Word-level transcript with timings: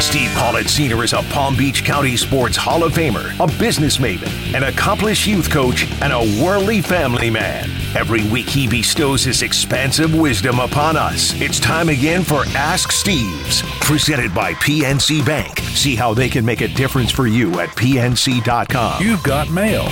Steve 0.00 0.30
Politziner 0.30 1.02
is 1.02 1.12
a 1.12 1.22
Palm 1.32 1.56
Beach 1.56 1.84
County 1.84 2.16
Sports 2.16 2.56
Hall 2.56 2.84
of 2.84 2.92
Famer, 2.92 3.32
a 3.42 3.58
business 3.58 3.96
maven, 3.96 4.54
an 4.54 4.64
accomplished 4.64 5.26
youth 5.26 5.50
coach, 5.50 5.90
and 6.02 6.12
a 6.12 6.42
worldly 6.42 6.80
family 6.82 7.30
man. 7.30 7.70
Every 7.96 8.22
week 8.30 8.46
he 8.46 8.68
bestows 8.68 9.24
his 9.24 9.42
expansive 9.42 10.14
wisdom 10.14 10.58
upon 10.58 10.96
us. 10.96 11.38
It's 11.40 11.58
time 11.58 11.88
again 11.88 12.22
for 12.22 12.44
Ask 12.48 12.92
Steve's, 12.92 13.62
presented 13.80 14.34
by 14.34 14.52
PNC 14.54 15.24
Bank. 15.24 15.60
See 15.60 15.96
how 15.96 16.12
they 16.12 16.28
can 16.28 16.44
make 16.44 16.60
a 16.60 16.68
difference 16.68 17.10
for 17.10 17.26
you 17.26 17.58
at 17.60 17.70
PNC.com. 17.70 19.02
You've 19.02 19.22
got 19.22 19.50
mail. 19.50 19.88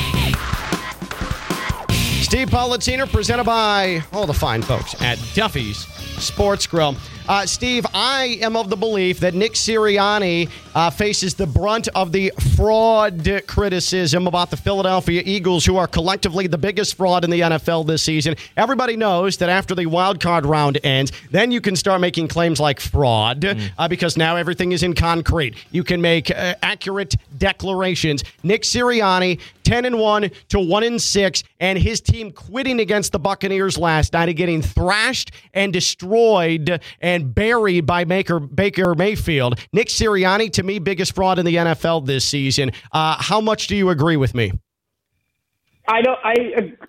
Steve 2.22 2.48
Politziner, 2.48 3.10
presented 3.10 3.44
by 3.44 4.02
all 4.12 4.26
the 4.26 4.34
fine 4.34 4.60
folks 4.60 5.00
at 5.00 5.18
Duffy's 5.34 5.86
Sports 6.22 6.66
Grill. 6.66 6.96
Uh, 7.26 7.46
Steve, 7.46 7.86
I 7.94 8.38
am 8.42 8.54
of 8.54 8.68
the 8.68 8.76
belief 8.76 9.20
that 9.20 9.32
Nick 9.32 9.52
Sirianni 9.52 10.50
uh, 10.74 10.90
faces 10.90 11.32
the 11.32 11.46
brunt 11.46 11.88
of 11.94 12.12
the 12.12 12.30
fraud 12.54 13.42
criticism 13.46 14.26
about 14.26 14.50
the 14.50 14.58
Philadelphia 14.58 15.22
Eagles, 15.24 15.64
who 15.64 15.78
are 15.78 15.86
collectively 15.86 16.46
the 16.46 16.58
biggest 16.58 16.96
fraud 16.96 17.24
in 17.24 17.30
the 17.30 17.40
NFL 17.40 17.86
this 17.86 18.02
season. 18.02 18.34
Everybody 18.58 18.96
knows 18.96 19.38
that 19.38 19.48
after 19.48 19.74
the 19.74 19.86
wild 19.86 20.20
card 20.20 20.44
round 20.44 20.78
ends, 20.84 21.12
then 21.30 21.50
you 21.50 21.62
can 21.62 21.76
start 21.76 22.02
making 22.02 22.28
claims 22.28 22.60
like 22.60 22.78
fraud 22.78 23.40
mm. 23.40 23.70
uh, 23.78 23.88
because 23.88 24.18
now 24.18 24.36
everything 24.36 24.72
is 24.72 24.82
in 24.82 24.92
concrete. 24.92 25.54
You 25.70 25.82
can 25.82 26.02
make 26.02 26.30
uh, 26.30 26.56
accurate 26.62 27.14
declarations. 27.38 28.22
Nick 28.42 28.62
Sirianni, 28.62 29.40
10 29.62 29.86
and 29.86 29.98
1 29.98 30.30
to 30.50 30.60
1 30.60 30.82
and 30.82 31.00
6, 31.00 31.42
and 31.60 31.78
his 31.78 32.02
team 32.02 32.32
quitting 32.32 32.80
against 32.80 33.12
the 33.12 33.18
Buccaneers 33.18 33.78
last 33.78 34.12
night 34.12 34.28
and 34.28 34.36
getting 34.36 34.60
thrashed 34.60 35.30
and 35.54 35.72
destroyed. 35.72 36.80
And 37.00 37.13
and 37.14 37.34
buried 37.34 37.86
by 37.86 38.04
Baker, 38.04 38.40
Baker 38.40 38.94
Mayfield. 38.94 39.58
Nick 39.72 39.88
Sirianni, 39.88 40.52
to 40.52 40.62
me, 40.62 40.78
biggest 40.78 41.14
fraud 41.14 41.38
in 41.38 41.46
the 41.46 41.54
NFL 41.54 42.06
this 42.06 42.24
season. 42.24 42.72
Uh, 42.92 43.16
how 43.18 43.40
much 43.40 43.68
do 43.68 43.76
you 43.76 43.90
agree 43.90 44.16
with 44.16 44.34
me? 44.34 44.52
I 45.86 46.00
don't. 46.00 46.18
I 46.24 46.34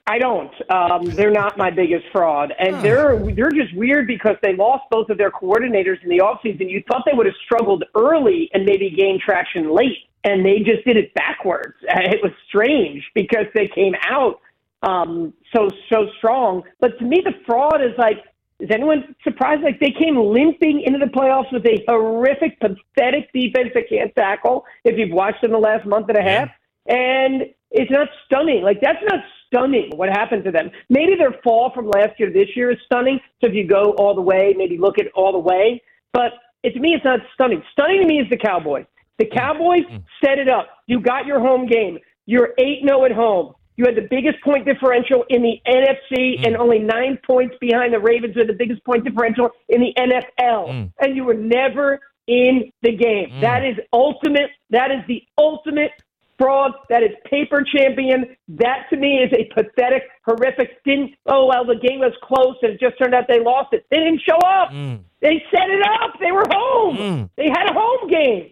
I 0.08 0.17
don't. 0.19 0.53
Um, 0.72 1.03
they're 1.16 1.31
not 1.31 1.58
my 1.58 1.69
biggest 1.69 2.05
fraud, 2.13 2.53
and 2.58 2.77
they're 2.77 3.19
they're 3.33 3.52
just 3.52 3.75
weird 3.75 4.08
because 4.08 4.38
they 4.41 4.55
lost 4.55 4.83
both 4.89 5.09
of 5.09 5.17
their 5.17 5.31
coordinators 5.31 6.02
in 6.02 6.08
the 6.08 6.19
offseason. 6.19 6.69
You 6.69 6.81
thought 6.88 7.03
they 7.05 7.11
would 7.13 7.25
have 7.25 7.35
struggled 7.44 7.83
early 7.94 8.50
and 8.53 8.63
maybe 8.63 8.89
gained 8.89 9.19
traction 9.19 9.75
late, 9.75 10.07
and 10.23 10.45
they 10.45 10.59
just 10.59 10.85
did 10.85 10.95
it 10.95 11.13
backwards. 11.13 11.75
It 11.83 12.22
was 12.23 12.31
strange 12.47 13.03
because 13.13 13.47
they 13.53 13.67
came 13.67 13.95
out 14.07 14.39
um, 14.81 15.33
so 15.53 15.67
so 15.91 16.07
strong. 16.17 16.63
But 16.80 16.97
to 17.00 17.03
me, 17.03 17.22
the 17.22 17.33
fraud 17.45 17.81
is 17.81 17.97
like 17.97 18.23
is 18.59 18.70
anyone 18.72 19.16
surprised? 19.23 19.64
Like 19.64 19.80
they 19.80 19.92
came 19.92 20.17
limping 20.17 20.81
into 20.86 21.00
the 21.00 21.11
playoffs 21.11 21.52
with 21.52 21.66
a 21.66 21.84
horrific, 21.88 22.59
pathetic 22.59 23.31
defense 23.34 23.70
that 23.73 23.89
can't 23.89 24.16
tackle. 24.16 24.66
If 24.84 24.97
you've 24.97 25.12
watched 25.12 25.42
them 25.42 25.52
the 25.52 25.58
last 25.58 25.86
month 25.86 26.08
and 26.09 26.17
a 26.17 26.22
half, 26.22 26.50
and 26.88 27.44
it's 27.72 27.92
not 27.92 28.08
stunning. 28.25 28.64
Like 28.64 28.80
that's 28.81 29.03
not 29.09 29.20
stunning. 29.47 29.92
What 29.95 30.09
happened 30.09 30.45
to 30.45 30.52
them? 30.52 30.72
Maybe 30.89 31.16
their 31.16 31.36
fall 31.44 31.72
from 31.73 31.89
last 31.89 32.20
year 32.20 32.30
to 32.30 32.34
this 32.34 32.50
year 32.56 32.72
is 32.72 32.78
stunning. 32.86 33.20
So 33.42 33.50
if 33.50 33.53
you 33.53 33.67
go 33.67 33.94
all 33.97 34.16
the 34.16 34.22
way, 34.22 34.53
maybe 34.58 34.78
look 34.78 35.00
at 35.00 35.08
all 35.16 35.34
the 35.34 35.40
way. 35.40 35.81
But 36.14 36.34
it, 36.64 36.73
to 36.73 36.80
me, 36.80 36.94
it's 36.94 37.03
not 37.03 37.19
stunning. 37.34 37.62
Stunning 37.73 38.02
to 38.02 38.08
me 38.08 38.19
is 38.19 38.30
the 38.30 38.38
Cowboys. 38.38 38.86
The 39.19 39.25
Cowboys 39.25 39.84
mm-hmm. 39.84 39.97
set 40.23 40.40
it 40.40 40.47
up. 40.47 40.67
You 40.88 41.02
got 41.02 41.25
your 41.25 41.40
home 41.40 41.67
game. 41.67 42.00
You're 42.25 42.53
eight 42.58 42.84
zero 42.86 43.02
oh 43.02 43.06
at 43.06 43.12
home. 43.12 43.53
You 43.78 43.86
had 43.86 43.95
the 43.95 44.08
biggest 44.09 44.42
point 44.44 44.66
differential 44.66 45.26
in 45.30 45.42
the 45.42 45.59
NFC 45.68 46.40
mm. 46.40 46.48
and 46.48 46.56
only 46.58 46.80
nine 46.80 47.20
points 47.26 47.56
behind 47.59 47.94
the 47.94 48.00
Ravens 48.00 48.36
with 48.36 48.48
the 48.48 48.54
biggest 48.54 48.84
point 48.86 49.04
differential 49.04 49.50
in 49.70 49.81
the 49.81 49.94
NFL. 49.98 50.70
Mm. 50.70 50.92
And 51.00 51.16
you 51.16 51.26
were 51.26 51.34
never 51.34 52.00
in 52.28 52.72
the 52.81 52.96
game. 52.96 53.30
Mm. 53.31 53.42
That 53.42 53.66
is 53.66 53.76
ultimate. 53.92 54.50
That 54.70 54.92
is 54.92 55.00
the 55.08 55.22
ultimate 55.38 55.92
fraud. 56.38 56.72
That 56.90 57.03
is 57.03 57.12
paper 57.30 57.64
champion. 57.76 58.36
That 58.48 58.86
to 58.90 58.98
me 58.98 59.18
is 59.18 59.31
a 59.34 59.46
pathetic, 59.53 60.03
horrific. 60.25 60.84
Didn't 60.84 61.16
oh 61.28 61.47
well 61.47 61.66
the 61.66 61.75
game 61.75 62.00
was 62.00 62.14
close 62.24 62.56
and 62.62 62.74
it 62.74 62.80
just 62.80 62.97
turned 62.97 63.14
out 63.14 63.25
they 63.28 63.41
lost 63.41 63.74
it. 63.74 63.85
They 63.91 63.97
didn't 63.97 64.22
show 64.28 64.38
up. 64.38 64.69
Mm. 64.72 65.02
They 65.22 65.44
set 65.52 65.69
it 65.69 65.84
up. 66.02 66.14
They 66.19 66.31
were 66.31 66.46
home. 66.50 66.97
Mm. 66.97 67.30
They 67.35 67.50
had 67.50 67.69
a 67.69 67.74
home 67.74 68.09
game. 68.09 68.52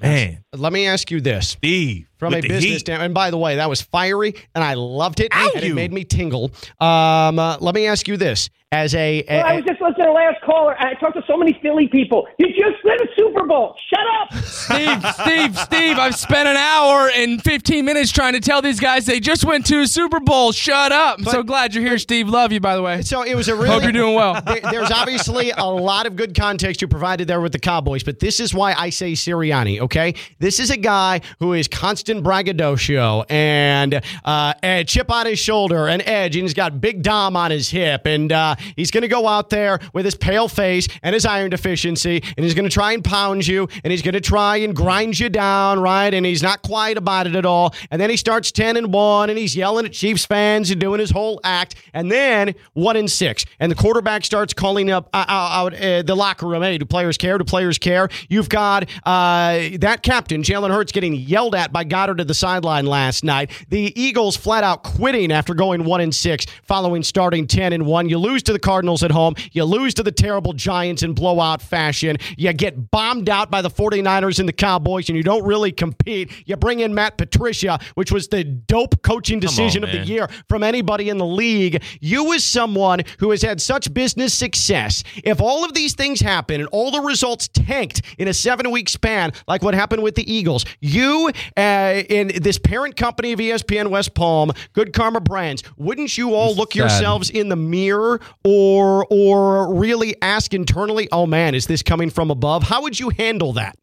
Man, 0.00 0.44
let 0.56 0.72
me 0.72 0.86
ask 0.86 1.10
you 1.10 1.20
this, 1.20 1.48
Steve 1.50 2.08
from 2.18 2.34
a 2.34 2.40
business 2.40 2.80
standpoint. 2.80 3.06
And 3.06 3.14
by 3.14 3.30
the 3.30 3.38
way, 3.38 3.56
that 3.56 3.68
was 3.68 3.80
fiery, 3.80 4.34
and 4.54 4.62
I 4.62 4.74
loved 4.74 5.20
it, 5.20 5.28
Ow, 5.32 5.50
and 5.54 5.64
you. 5.64 5.72
it 5.72 5.74
made 5.74 5.92
me 5.92 6.04
tingle. 6.04 6.50
Um, 6.80 7.38
uh, 7.38 7.58
let 7.60 7.74
me 7.74 7.86
ask 7.86 8.08
you 8.08 8.16
this: 8.16 8.50
as 8.70 8.94
a, 8.94 9.24
a, 9.28 9.36
well, 9.36 9.46
I 9.46 9.56
was 9.56 9.64
just 9.64 9.80
listening 9.80 10.04
to 10.04 10.10
the 10.10 10.12
last 10.12 10.42
caller. 10.44 10.76
I 10.78 10.94
talked 10.94 11.16
to 11.16 11.22
so 11.26 11.36
many 11.36 11.58
Philly 11.62 11.88
people. 11.88 12.26
You 12.38 12.48
just 12.48 12.84
win 12.84 12.96
a 13.00 13.06
Super 13.16 13.46
Bowl. 13.46 13.76
Shut 13.88 14.06
up, 14.20 14.34
Steve. 14.44 15.14
Steve. 15.14 15.58
Steve. 15.58 15.98
I've 15.98 16.16
spent 16.16 16.48
an 16.48 16.56
hour 16.56 17.08
and 17.14 17.42
15 17.42 17.84
minutes 17.84 18.10
trying 18.10 18.34
to 18.34 18.40
tell 18.40 18.60
these 18.60 18.80
guys 18.80 19.06
they 19.06 19.20
just 19.20 19.44
went 19.44 19.64
to 19.66 19.80
a 19.80 19.86
Super 19.86 20.20
Bowl. 20.20 20.52
Shut 20.52 20.92
up. 20.92 21.18
I'm 21.18 21.24
but, 21.24 21.30
so 21.30 21.42
glad 21.42 21.74
you're 21.74 21.84
here, 21.84 21.98
Steve. 21.98 22.28
Love 22.28 22.52
you, 22.52 22.60
by 22.60 22.76
the 22.76 22.82
way. 22.82 23.02
So 23.02 23.22
it 23.22 23.34
was 23.34 23.48
a 23.48 23.54
really. 23.54 23.68
Hope 23.68 23.82
you're 23.82 23.92
doing 23.92 24.14
well. 24.14 24.28
There, 24.48 24.60
there's 24.70 24.90
obviously 24.90 25.50
a 25.50 25.64
lot 25.64 26.06
of 26.06 26.16
good 26.16 26.34
context 26.34 26.80
you 26.80 26.88
provided 26.88 27.28
there 27.28 27.40
with 27.40 27.52
the 27.52 27.58
Cowboys, 27.58 28.02
but 28.02 28.18
this 28.18 28.40
is 28.40 28.54
why 28.54 28.72
I 28.72 28.88
say 28.88 29.12
Sirianni. 29.12 29.80
Okay, 29.80 30.14
this 30.38 30.47
is 30.58 30.70
a 30.70 30.76
guy 30.76 31.20
who 31.40 31.52
is 31.52 31.68
constant 31.68 32.22
braggadocio 32.22 33.24
and 33.28 34.00
uh, 34.24 34.54
a 34.62 34.84
chip 34.84 35.10
on 35.10 35.26
his 35.26 35.38
shoulder, 35.38 35.88
and 35.88 36.02
edge, 36.06 36.36
and 36.36 36.44
he's 36.44 36.54
got 36.54 36.80
Big 36.80 37.02
Dom 37.02 37.36
on 37.36 37.50
his 37.50 37.68
hip, 37.68 38.06
and 38.06 38.32
uh, 38.32 38.54
he's 38.76 38.90
going 38.90 39.02
to 39.02 39.08
go 39.08 39.28
out 39.28 39.50
there 39.50 39.78
with 39.92 40.04
his 40.04 40.14
pale 40.14 40.48
face 40.48 40.88
and 41.02 41.12
his 41.12 41.26
iron 41.26 41.50
deficiency, 41.50 42.22
and 42.36 42.44
he's 42.44 42.54
going 42.54 42.64
to 42.64 42.72
try 42.72 42.92
and 42.92 43.04
pound 43.04 43.46
you, 43.46 43.68
and 43.84 43.90
he's 43.90 44.02
going 44.02 44.14
to 44.14 44.20
try 44.20 44.56
and 44.58 44.74
grind 44.74 45.18
you 45.18 45.28
down, 45.28 45.80
right? 45.80 46.14
And 46.14 46.24
he's 46.24 46.42
not 46.42 46.62
quiet 46.62 46.96
about 46.96 47.26
it 47.26 47.36
at 47.36 47.44
all. 47.44 47.74
And 47.90 48.00
then 48.00 48.10
he 48.10 48.16
starts 48.16 48.50
ten 48.50 48.76
and 48.76 48.92
one, 48.92 49.30
and 49.30 49.38
he's 49.38 49.54
yelling 49.54 49.84
at 49.84 49.92
Chiefs 49.92 50.24
fans 50.24 50.70
and 50.70 50.80
doing 50.80 51.00
his 51.00 51.10
whole 51.10 51.40
act, 51.44 51.74
and 51.92 52.10
then 52.10 52.54
one 52.72 52.96
and 52.96 53.10
six, 53.10 53.44
and 53.60 53.70
the 53.70 53.76
quarterback 53.76 54.24
starts 54.24 54.52
calling 54.52 54.90
up 54.90 55.08
uh, 55.12 55.24
out 55.28 55.74
uh, 55.74 56.02
the 56.02 56.14
locker 56.14 56.46
room. 56.46 56.62
Hey, 56.62 56.78
do 56.78 56.84
players 56.84 57.18
care? 57.18 57.38
Do 57.38 57.44
players 57.44 57.78
care? 57.78 58.08
You've 58.28 58.48
got 58.48 58.88
uh, 59.04 59.76
that 59.80 60.02
captain, 60.28 60.42
Jalen 60.42 60.70
Hurts, 60.70 60.92
getting 60.92 61.14
yelled 61.14 61.54
at 61.54 61.72
by 61.72 61.84
Goddard 61.84 62.20
at 62.20 62.28
the 62.28 62.34
sideline 62.34 62.84
last 62.84 63.24
night. 63.24 63.50
The 63.70 63.98
Eagles 63.98 64.36
flat 64.36 64.62
out 64.62 64.82
quitting 64.82 65.32
after 65.32 65.54
going 65.54 65.84
1 65.84 66.00
and 66.02 66.14
6 66.14 66.46
following 66.64 67.02
starting 67.02 67.46
10 67.46 67.72
and 67.72 67.86
1. 67.86 68.10
You 68.10 68.18
lose 68.18 68.42
to 68.42 68.52
the 68.52 68.58
Cardinals 68.58 69.02
at 69.02 69.10
home. 69.10 69.36
You 69.52 69.64
lose 69.64 69.94
to 69.94 70.02
the 70.02 70.12
terrible 70.12 70.52
Giants 70.52 71.02
in 71.02 71.14
blowout 71.14 71.62
fashion. 71.62 72.18
You 72.36 72.52
get 72.52 72.90
bombed 72.90 73.30
out 73.30 73.50
by 73.50 73.62
the 73.62 73.70
49ers 73.70 74.38
and 74.38 74.46
the 74.46 74.52
Cowboys 74.52 75.08
and 75.08 75.16
you 75.16 75.22
don't 75.22 75.46
really 75.46 75.72
compete. 75.72 76.30
You 76.44 76.56
bring 76.56 76.80
in 76.80 76.94
Matt 76.94 77.16
Patricia, 77.16 77.78
which 77.94 78.12
was 78.12 78.28
the 78.28 78.44
dope 78.44 79.00
coaching 79.00 79.40
decision 79.40 79.82
on, 79.82 79.88
of 79.88 79.96
the 79.96 80.04
year 80.04 80.28
from 80.46 80.62
anybody 80.62 81.08
in 81.08 81.16
the 81.16 81.24
league. 81.24 81.82
You 82.00 82.34
as 82.34 82.44
someone 82.44 83.00
who 83.18 83.30
has 83.30 83.40
had 83.40 83.62
such 83.62 83.94
business 83.94 84.34
success, 84.34 85.04
if 85.24 85.40
all 85.40 85.64
of 85.64 85.72
these 85.72 85.94
things 85.94 86.20
happen 86.20 86.60
and 86.60 86.68
all 86.70 86.90
the 86.90 87.00
results 87.00 87.48
tanked 87.48 88.02
in 88.18 88.28
a 88.28 88.32
7-week 88.32 88.90
span 88.90 89.32
like 89.46 89.62
what 89.62 89.72
happened 89.72 90.02
with 90.02 90.17
the 90.18 90.30
Eagles, 90.30 90.66
you 90.80 91.30
uh, 91.56 92.02
in 92.10 92.32
this 92.42 92.58
parent 92.58 92.96
company 92.96 93.32
of 93.32 93.38
ESPN 93.38 93.88
West 93.88 94.14
Palm, 94.14 94.52
Good 94.74 94.92
Karma 94.92 95.20
Brands, 95.20 95.62
wouldn't 95.76 96.18
you 96.18 96.34
all 96.34 96.54
look 96.54 96.72
Sad. 96.72 96.80
yourselves 96.80 97.30
in 97.30 97.48
the 97.48 97.56
mirror 97.56 98.20
or 98.44 99.06
or 99.10 99.74
really 99.74 100.14
ask 100.20 100.52
internally, 100.52 101.08
"Oh 101.12 101.26
man, 101.26 101.54
is 101.54 101.66
this 101.66 101.82
coming 101.82 102.10
from 102.10 102.30
above?" 102.30 102.64
How 102.64 102.82
would 102.82 102.98
you 102.98 103.10
handle 103.10 103.52
that? 103.54 103.78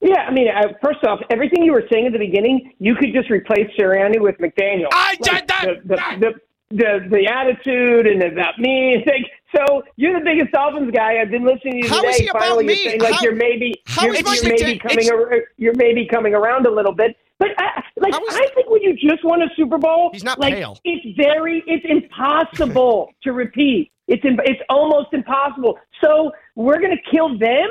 Yeah, 0.00 0.20
I 0.28 0.30
mean, 0.32 0.48
uh, 0.48 0.74
first 0.82 1.02
off, 1.04 1.20
everything 1.30 1.64
you 1.64 1.72
were 1.72 1.84
saying 1.90 2.06
at 2.06 2.12
the 2.12 2.18
beginning, 2.18 2.74
you 2.78 2.94
could 2.94 3.14
just 3.14 3.30
replace 3.30 3.70
Sirianni 3.78 4.20
with 4.20 4.36
McDaniel. 4.36 4.88
I 4.92 5.16
like, 5.18 5.46
the, 5.46 5.80
the, 5.82 5.96
the, 6.20 6.34
the, 6.70 7.08
the 7.10 7.26
attitude 7.26 8.06
and 8.06 8.22
about 8.22 8.58
me. 8.58 9.02
Like, 9.06 9.30
so 9.54 9.82
you're 9.96 10.18
the 10.18 10.24
biggest 10.24 10.52
Dolphins 10.52 10.90
guy. 10.92 11.20
I've 11.20 11.30
been 11.30 11.44
listening 11.44 11.82
to 11.82 11.88
you 11.88 11.88
how 11.88 12.00
today. 12.00 12.08
Is 12.10 12.16
he 12.16 12.28
Finally, 12.28 12.64
about 12.64 12.64
me? 12.64 12.74
you're 12.74 12.90
saying 12.90 13.00
like 13.00 13.14
how, 13.14 13.22
you're 13.22 13.34
maybe 13.34 13.82
you're, 14.00 14.14
you're 14.14 14.44
maybe 14.44 14.78
coming 14.78 15.10
ar- 15.10 15.44
you're 15.56 15.74
maybe 15.74 16.06
coming 16.06 16.34
around 16.34 16.66
a 16.66 16.70
little 16.70 16.92
bit. 16.92 17.16
But 17.38 17.48
I, 17.58 17.82
like 17.96 18.14
is, 18.14 18.34
I 18.34 18.46
think 18.54 18.70
when 18.70 18.82
you 18.82 18.94
just 18.94 19.24
won 19.24 19.42
a 19.42 19.48
Super 19.56 19.78
Bowl, 19.78 20.10
he's 20.12 20.24
not 20.24 20.38
like 20.38 20.54
pale. 20.54 20.78
it's 20.84 21.16
very 21.16 21.62
it's 21.66 21.84
impossible 21.88 23.10
to 23.22 23.32
repeat. 23.32 23.90
It's 24.08 24.22
it's 24.24 24.60
almost 24.68 25.08
impossible. 25.12 25.78
So 26.02 26.32
we're 26.54 26.78
going 26.78 26.96
to 26.96 27.10
kill 27.10 27.38
them 27.38 27.68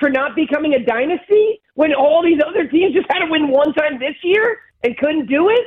for 0.00 0.10
not 0.10 0.36
becoming 0.36 0.74
a 0.74 0.84
dynasty 0.84 1.60
when 1.74 1.94
all 1.94 2.22
these 2.22 2.40
other 2.46 2.66
teams 2.68 2.94
just 2.94 3.06
had 3.10 3.20
to 3.20 3.30
win 3.30 3.48
one 3.48 3.72
time 3.74 3.98
this 3.98 4.14
year 4.22 4.58
and 4.82 4.96
couldn't 4.98 5.26
do 5.26 5.48
it. 5.50 5.66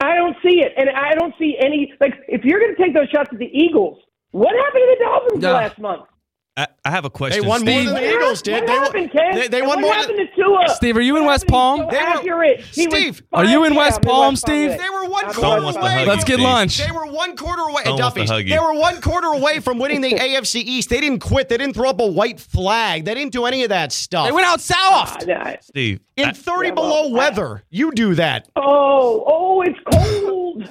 I 0.00 0.16
don't 0.16 0.36
see 0.42 0.60
it, 0.60 0.72
and 0.76 0.90
I 0.90 1.14
don't 1.14 1.32
see 1.38 1.56
any 1.60 1.92
like 2.00 2.14
if 2.28 2.44
you're 2.44 2.58
going 2.58 2.74
to 2.74 2.82
take 2.82 2.94
those 2.94 3.08
shots 3.10 3.30
at 3.32 3.38
the 3.38 3.50
Eagles. 3.52 4.01
What 4.32 4.54
happened 4.56 4.82
to 4.82 4.96
the 4.98 5.04
Dolphins 5.04 5.44
last 5.44 5.78
month? 5.78 6.02
I, 6.54 6.66
I 6.84 6.90
have 6.90 7.06
a 7.06 7.10
question. 7.10 7.40
They 7.40 7.48
won 7.48 7.64
more 7.64 7.72
Steve. 7.72 7.86
than 7.86 7.94
the 7.94 8.10
Eagles 8.14 8.42
did. 8.42 8.52
What 8.52 8.66
They 8.66 8.72
won- 8.74 8.82
happened, 8.84 9.10
Ken? 9.12 9.34
they- 9.36 9.48
they 9.48 9.58
And 9.60 9.68
won 9.68 9.76
what 9.80 9.86
more 9.86 9.94
happened 9.94 10.18
to 10.18 10.26
Tua? 10.36 10.68
Steve, 10.74 10.98
are 10.98 11.00
you 11.00 11.16
in 11.16 11.22
What 11.24 11.28
West 11.30 11.44
happened? 11.44 11.52
Palm? 11.54 11.76
He's 11.80 11.84
so 11.86 11.90
They 11.90 12.02
were- 12.04 12.10
accurate. 12.18 12.60
He 12.60 12.86
was 12.88 12.94
Steve, 12.94 13.22
Are 13.32 13.44
you 13.46 13.64
in 13.64 13.70
fine. 13.70 13.76
West 13.78 13.96
I'm 13.96 14.02
Palm, 14.02 14.32
West 14.32 14.42
Steve? 14.42 14.70
They 14.70 14.90
were 14.90 15.08
one 15.08 15.24
I'm 15.24 15.32
quarter 15.32 15.62
wants 15.62 15.76
to 15.78 15.82
away. 15.82 15.94
hug 15.94 16.08
Let's 16.08 16.20
you, 16.20 16.26
get 16.26 16.34
Steve. 16.34 16.44
lunch. 16.44 16.76
They 16.76 16.90
were 16.92 17.06
one 17.06 17.36
quarter 17.36 17.62
away. 17.62 17.82
Someone 17.84 18.02
wants 18.02 18.14
to 18.14 18.20
Duffy's. 18.20 18.30
hug 18.30 18.42
you. 18.44 18.50
They 18.50 18.58
were 18.58 18.74
one 18.74 19.00
quarter 19.00 19.28
away 19.28 19.60
from 19.60 19.78
winning 19.78 20.02
the 20.02 20.10
AFC 20.18 20.60
East. 20.60 20.90
They 20.90 21.00
didn't 21.00 21.20
quit. 21.20 21.48
They 21.48 21.56
didn't 21.56 21.72
throw 21.74 21.88
up 21.88 22.00
a 22.00 22.06
white 22.06 22.38
flag. 22.38 23.06
They 23.06 23.14
didn't 23.14 23.32
do 23.32 23.46
any 23.46 23.62
of 23.62 23.70
that 23.70 23.90
stuff. 23.90 24.26
They 24.26 24.32
went 24.32 24.46
out 24.46 24.60
south. 24.60 25.26
Ah, 25.30 25.56
Steve. 25.62 26.00
in 26.18 26.28
I- 26.28 26.32
30 26.32 26.68
Yeah, 26.68 26.74
below 26.74 27.08
well, 27.08 27.14
I- 27.14 27.30
weather. 27.30 27.62
You 27.70 27.92
do 27.92 28.14
that. 28.16 28.48
Oh, 28.56 29.24
oh, 29.26 29.62
it's 29.62 29.78
cold. 29.90 30.68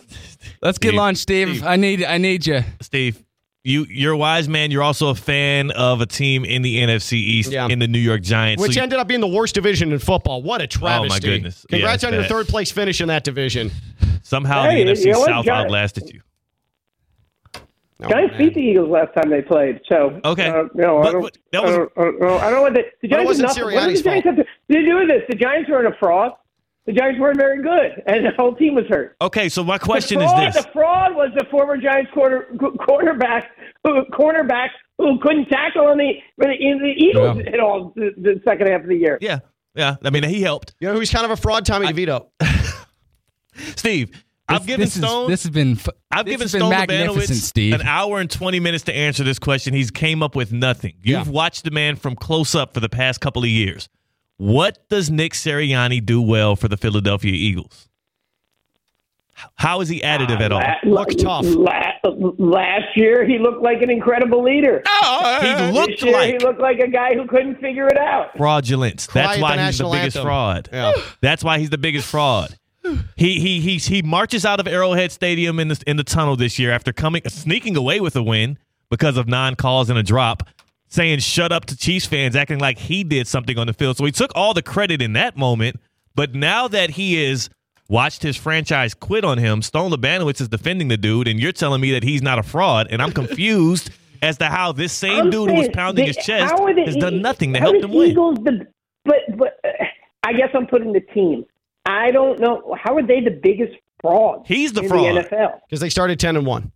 Let's 0.62 0.78
get 0.78 0.90
Steve, 0.90 0.94
lunch, 0.94 1.18
Steve. 1.18 1.48
Steve. 1.50 1.64
I 1.66 1.76
need 1.76 2.04
I 2.04 2.20
need 2.20 2.46
you. 2.46 2.64
Steve, 2.82 3.24
you 3.64 3.86
you're 3.90 4.14
a 4.14 4.18
wise 4.18 4.50
man. 4.50 4.72
You're 4.72 4.84
also 4.84 5.10
a 5.10 5.16
fan 5.16 5.72
of 5.72 6.02
a 6.02 6.06
team 6.06 6.44
in 6.46 6.62
the 6.62 6.80
NFC 6.82 7.14
East 7.14 7.52
Yeah. 7.52 7.68
in 7.68 7.80
the 7.80 7.88
New 7.88 8.00
York 8.00 8.22
Giants. 8.22 8.62
Which 8.62 8.74
So 8.74 8.80
you- 8.80 8.84
ended 8.84 9.00
up 9.00 9.08
being 9.08 9.22
the 9.22 9.28
worst 9.28 9.54
division 9.56 9.92
in 9.92 10.00
football. 10.00 10.42
What 10.42 10.62
a 10.62 10.68
travesty. 10.68 11.06
Oh 11.08 11.10
my 11.10 11.20
goodness. 11.20 11.66
Congrats 11.70 11.96
it's 11.96 12.04
on 12.06 12.14
your 12.14 12.24
third 12.24 12.48
place 12.48 12.72
finish 12.72 13.02
in 13.02 13.08
that 13.10 13.24
division. 13.24 13.72
somehow 14.24 14.64
Hey, 14.64 14.84
the 14.84 14.92
NFC 14.92 15.06
you 15.08 15.12
know 15.14 15.26
South 15.26 15.46
Giants- 15.46 15.66
outlasted 15.66 16.10
you. 16.14 16.22
Oh, 18.04 18.10
Giants 18.10 18.32
man. 18.32 18.38
beat 18.48 18.54
the 18.56 18.62
Eagles 18.62 18.90
last 18.90 19.14
time 19.14 19.30
they 19.30 19.44
played, 19.44 19.80
so 19.88 20.20
Okay. 20.26 20.48
Uh, 20.48 20.64
you 20.64 20.70
know, 20.82 21.02
But- 21.02 21.08
I 21.08 21.12
don't, 21.12 21.22
but 21.22 21.38
that 21.52 21.64
I 21.64 21.66
don't, 21.72 21.92
I 21.98 22.02
don't 22.02 22.20
know. 22.20 22.38
I 22.38 22.42
don't 22.42 22.54
know 22.54 22.62
what 22.64 22.74
the, 22.74 22.84
the 23.04 23.08
Giants. 23.10 23.40
nothing. 23.40 23.64
What 23.66 23.72
did 23.72 23.78
Sirianni's 23.90 24.00
the 24.00 24.10
Giants 24.10 24.26
have 24.26 24.36
to, 24.38 24.44
to 24.44 24.86
do 24.86 24.96
with 24.96 25.08
this? 25.10 25.22
The 25.30 25.36
Giants 25.36 25.70
were 25.70 25.86
in 25.86 25.92
a 25.92 25.96
fraud. 25.98 26.32
The 26.92 27.00
Giants 27.00 27.20
weren't 27.22 27.38
very 27.38 27.62
good, 27.64 28.04
and 28.06 28.26
the 28.26 28.32
whole 28.38 28.54
team 28.56 28.76
was 28.76 28.84
hurt. 28.90 29.16
Okay, 29.22 29.48
so 29.48 29.64
my 29.64 29.78
question 29.78 30.20
the 30.20 30.26
is 30.26 30.54
this. 30.56 30.66
The 30.66 30.72
fraud 30.74 31.16
was 31.16 31.30
the 31.38 31.46
former 31.50 31.78
Giants 31.78 32.12
quarter, 32.14 32.48
quarterback, 32.86 33.50
who, 33.86 34.04
cornerback 34.12 34.70
who 34.98 35.18
couldn't 35.20 35.46
tackle 35.46 35.88
on 35.88 35.98
the 35.98 36.10
in 36.10 36.80
the 36.80 36.94
Eagles 36.98 37.38
Yeah. 37.46 37.52
at 37.54 37.60
all 37.62 37.94
the, 37.96 38.12
the 38.18 38.42
second 38.44 38.68
half 38.68 38.82
of 38.82 38.88
the 38.88 38.96
year. 38.98 39.18
Yeah, 39.22 39.40
yeah. 39.74 39.96
I 40.04 40.10
mean, 40.10 40.24
he 40.24 40.42
helped. 40.42 40.76
You 40.82 40.90
know 40.90 40.96
who's 40.96 41.10
kind 41.12 41.24
of 41.24 41.32
a 41.32 41.38
fraud? 41.38 41.66
Tommy 41.66 41.88
DeVito. 41.88 42.28
Steve, 43.78 44.24
I've 44.50 44.66
given 44.66 44.82
this 44.82 44.96
is- 44.98 45.02
Stone. 45.02 45.30
this 45.30 45.44
has 45.44 45.50
been. 45.52 45.74
f- 45.74 45.88
I've 46.12 46.26
given 46.26 46.48
Stone 46.50 46.70
magnificent, 46.72 47.40
Steve. 47.40 47.74
an 47.74 47.84
hour 47.84 48.20
and 48.20 48.30
20 48.30 48.60
minutes 48.60 48.84
to 48.86 48.94
answer 48.94 49.24
this 49.24 49.40
question. 49.40 49.74
He's 49.74 49.92
came 49.92 50.22
up 50.22 50.36
with 50.36 50.52
nothing. 50.52 50.96
You've 51.02 51.28
Yeah. 51.28 51.32
watched 51.32 51.64
the 51.64 51.72
man 51.72 51.96
from 51.96 52.16
close 52.16 52.54
up 52.54 52.74
for 52.74 52.82
the 52.82 52.90
past 52.90 53.22
couple 53.22 53.44
of 53.44 53.50
years. 53.50 53.88
What 54.42 54.80
does 54.90 55.12
Nick 55.12 55.34
Sirianni 55.34 56.04
do 56.04 56.20
well 56.20 56.56
for 56.56 56.68
the 56.68 56.76
Philadelphia 56.78 57.32
Eagles? 57.34 57.88
How 59.56 59.82
is 59.82 59.90
he 59.90 60.02
additive 60.02 60.40
uh, 60.40 60.44
at 60.44 60.52
all? 60.52 60.64
La- 60.84 61.02
Look 61.02 61.10
tough. 61.18 61.46
la- 61.46 61.92
last 62.40 62.96
year, 62.96 63.24
he 63.24 63.38
looked 63.38 63.62
like 63.62 63.84
an 63.84 63.92
incredible 63.92 64.44
leader. 64.44 64.82
Oh, 64.88 65.20
uh, 65.24 65.42
He 65.42 65.72
looked 65.72 66.00
this 66.00 66.04
year, 66.04 66.22
he 66.26 66.32
like 66.34 66.42
looked 66.42 66.60
like 66.60 66.80
a 66.80 66.88
guy 66.88 67.14
who 67.14 67.28
couldn't 67.28 67.60
figure 67.60 67.86
it 67.88 67.98
out. 67.98 68.36
fraudulent. 68.36 69.08
Cry 69.08 69.22
at 69.22 69.26
That's 69.28 69.38
the 69.38 69.44
why 69.44 69.58
he's 69.66 69.78
the 69.78 69.84
biggest 69.86 70.18
anthem. 70.18 70.24
fraud. 70.24 70.70
Yeah. 70.74 70.94
That's 71.22 71.44
why 71.44 71.60
he's 71.60 71.70
the 71.70 71.78
biggest 71.78 72.08
fraud. 72.08 72.58
He 73.16 73.40
he 73.40 73.60
he 73.62 73.78
he 73.78 74.02
marches 74.02 74.44
out 74.44 74.60
of 74.60 74.68
Arrowhead 74.68 75.12
Stadium 75.12 75.60
in 75.60 75.68
the 75.68 75.84
in 75.86 75.98
the 75.98 76.04
tunnel 76.04 76.36
this 76.36 76.58
year 76.58 76.72
after 76.72 76.92
coming 76.92 77.22
sneaking 77.28 77.78
away 77.78 78.00
with 78.00 78.16
a 78.16 78.24
win 78.24 78.58
because 78.90 79.18
of 79.18 79.28
nine 79.28 79.54
calls 79.56 79.92
and 79.92 80.00
a 80.00 80.04
drop, 80.04 80.42
saying 80.92 81.20
"shut 81.20 81.52
up" 81.52 81.66
to 81.66 81.76
Chiefs 81.76 82.06
fans, 82.06 82.36
acting 82.36 82.60
like 82.60 82.78
he 82.78 83.04
did 83.04 83.28
something 83.28 83.58
on 83.58 83.66
the 83.66 83.74
field. 83.74 83.98
So 83.98 84.06
he 84.06 84.12
took 84.12 84.32
all 84.36 84.54
the 84.54 84.62
credit 84.62 85.02
in 85.02 85.14
that 85.14 85.36
moment. 85.36 85.80
But 86.14 86.36
now 86.36 86.68
that 86.68 86.92
he 86.92 87.24
is 87.24 87.50
watched 87.90 88.22
his 88.22 88.38
franchise 88.38 88.94
quit 88.94 89.24
on 89.26 89.38
him, 89.38 89.62
Stone 89.62 89.92
Labanowitz 89.92 90.40
is 90.42 90.50
defending 90.50 90.90
the 90.90 90.98
dude, 90.98 91.28
and 91.28 91.40
you're 91.40 91.52
telling 91.52 91.82
me 91.82 91.92
that 91.94 92.04
he's 92.04 92.22
not 92.22 92.38
a 92.38 92.44
fraud, 92.44 92.88
and 92.92 93.02
I'm 93.02 93.12
confused 93.12 93.90
as 94.22 94.38
to 94.38 94.46
how 94.46 94.72
this 94.72 94.94
same 94.94 95.24
I'm 95.26 95.30
dude 95.32 95.50
who 95.50 95.56
was 95.56 95.70
pounding 95.74 96.04
they- 96.06 96.08
his 96.14 96.18
chest 96.18 96.56
the 96.56 96.84
has 96.86 96.96
done 96.98 97.22
nothing 97.22 97.54
to 97.54 97.60
help 97.60 97.76
is 97.78 97.82
them 97.82 97.92
win. 97.94 98.12
Eagles 98.12 98.38
the, 98.44 98.68
but 99.04 99.16
but 99.38 99.60
uh, 99.66 99.70
I 100.24 100.34
guess 100.34 100.50
I'm 100.54 100.68
putting 100.68 100.94
the 100.94 101.00
team. 101.00 101.46
I 101.86 102.12
don't 102.12 102.40
know 102.40 102.76
how 102.80 102.96
are 102.96 103.02
they 103.02 103.22
the 103.22 103.32
biggest 103.32 103.74
fraud. 104.02 104.44
He's 104.46 104.74
the 104.74 104.82
in 104.84 104.90
fraud. 104.90 105.16
the 105.16 105.22
NFL. 105.24 105.60
Because 105.68 105.80
they 105.80 105.90
started 105.90 106.20
10 106.20 106.36
and 106.38 106.46
1. 106.46 106.72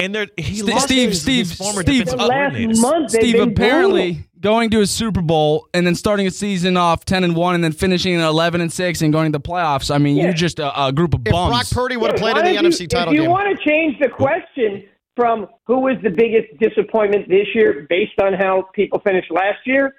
And 0.00 0.14
they're, 0.14 0.26
he 0.36 0.56
Steve- 0.56 0.68
lost 0.68 0.84
Steve- 0.86 1.08
his, 1.10 1.22
Steve- 1.22 1.48
his 1.50 1.56
former 1.58 1.82
Steve, 1.82 2.04
defensive 2.06 2.18
The 2.18 2.26
last 2.26 2.54
coordinators. 2.54 2.80
month, 2.80 3.12
they've 3.12 3.20
Steve, 3.22 3.34
been 3.34 3.50
apparently 3.50 4.12
brutal. 4.12 4.28
going 4.40 4.70
to 4.70 4.80
a 4.80 4.86
Super 4.86 5.20
Bowl 5.20 5.68
and 5.74 5.86
then 5.86 5.94
starting 5.94 6.26
a 6.26 6.30
season 6.30 6.76
off 6.76 7.04
ten 7.04 7.22
and 7.22 7.36
one 7.36 7.54
and 7.54 7.62
then 7.62 7.72
finishing 7.72 8.14
at 8.14 8.26
eleven 8.26 8.60
and 8.60 8.72
six 8.72 9.02
and 9.02 9.12
going 9.12 9.30
to 9.30 9.38
the 9.38 9.42
playoffs. 9.42 9.94
I 9.94 9.98
mean, 9.98 10.16
Yeah. 10.16 10.24
you're 10.24 10.32
just 10.32 10.58
a, 10.58 10.86
a 10.86 10.90
group 10.92 11.12
of 11.14 11.20
If 11.26 11.30
Brock 11.32 11.50
bums. 11.52 11.72
Purdy 11.72 11.96
would 11.98 12.12
have 12.12 12.18
played 12.20 12.36
in 12.38 12.44
the 12.46 12.54
don't 12.54 12.64
NFC 12.72 12.80
you, 12.80 12.86
title 12.88 13.12
If 13.12 13.16
you 13.16 13.22
game. 13.22 13.30
want 13.30 13.56
to 13.58 13.68
change 13.68 13.98
the 14.00 14.08
question 14.08 14.84
from 15.16 15.46
who 15.66 15.80
was 15.80 15.96
the 16.02 16.08
biggest 16.10 16.48
disappointment 16.58 17.28
this 17.28 17.46
year 17.54 17.86
based 17.90 18.18
on 18.22 18.32
how 18.32 18.62
people 18.72 19.00
finished 19.00 19.30
last 19.30 19.58
year, 19.66 19.94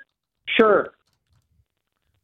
sure. 0.57 0.93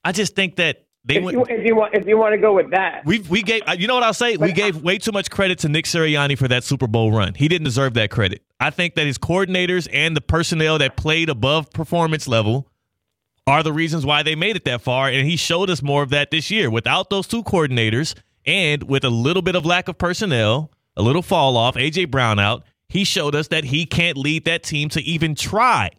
I 0.04 0.12
just 0.14 0.36
think 0.36 0.56
that 0.56 0.87
they 1.08 1.16
If 1.18 1.24
went. 1.24 1.38
you, 1.38 1.46
if 1.50 1.66
you 1.66 1.76
want, 1.76 1.94
if 1.94 2.06
you 2.06 2.18
want 2.18 2.34
to 2.34 2.38
go 2.38 2.54
with 2.54 2.72
that, 2.72 3.06
We 3.06 3.20
we 3.20 3.42
gave 3.42 3.62
uh, 3.68 3.76
you 3.78 3.88
know 3.88 3.96
what 3.96 4.04
I'll 4.04 4.14
say 4.14 4.38
we 4.38 4.52
gave 4.52 4.82
way 4.84 4.98
too 4.98 5.12
much 5.12 5.30
credit 5.30 5.60
to 5.60 5.70
Nick 5.70 5.86
Sirianni 5.86 6.38
for 6.38 6.48
that 6.48 6.64
Super 6.64 6.88
Bowl 6.88 7.12
run. 7.12 7.34
He 7.34 7.48
didn't 7.48 7.66
deserve 7.66 7.94
that 7.96 8.12
credit. 8.12 8.44
I 8.60 8.70
think 8.70 8.96
that 8.96 9.06
his 9.06 9.18
coordinators 9.18 9.88
and 9.94 10.16
the 10.16 10.22
personnel 10.22 10.78
that 10.80 10.98
played 10.98 11.30
above 11.30 11.72
performance 11.72 12.28
level 12.28 12.68
are 13.46 13.64
the 13.64 13.72
reasons 13.72 14.06
why 14.06 14.24
they 14.24 14.36
made 14.36 14.56
it 14.58 14.66
that 14.66 14.82
far, 14.82 15.08
and 15.08 15.26
he 15.26 15.38
showed 15.38 15.70
us 15.70 15.82
more 15.82 16.04
of 16.04 16.10
that 16.10 16.32
this 16.32 16.52
year. 16.52 16.70
Without 16.70 17.10
those 17.10 17.28
two 17.28 17.44
coordinators 17.44 18.14
and 18.46 18.84
with 18.84 19.06
a 19.06 19.10
little 19.10 19.42
bit 19.42 19.56
of 19.56 19.66
lack 19.66 19.88
of 19.88 19.98
personnel, 19.98 20.70
a 20.98 21.02
little 21.02 21.22
fall 21.22 21.56
off, 21.56 21.76
AJ 21.76 22.12
Brown 22.12 22.40
out, 22.40 22.64
he 22.90 23.04
showed 23.06 23.36
us 23.36 23.48
that 23.50 23.66
he 23.66 23.86
can't 23.86 24.18
lead 24.18 24.44
that 24.46 24.64
team 24.64 24.90
to 24.90 25.02
even 25.02 25.36
try, 25.36 25.92